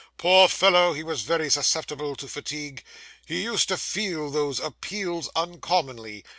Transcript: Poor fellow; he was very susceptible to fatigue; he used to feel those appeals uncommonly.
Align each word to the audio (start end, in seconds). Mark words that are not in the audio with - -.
Poor 0.17 0.47
fellow; 0.47 0.93
he 0.93 1.03
was 1.03 1.21
very 1.21 1.47
susceptible 1.47 2.15
to 2.15 2.27
fatigue; 2.27 2.83
he 3.23 3.43
used 3.43 3.67
to 3.67 3.77
feel 3.77 4.31
those 4.31 4.59
appeals 4.59 5.29
uncommonly. 5.35 6.25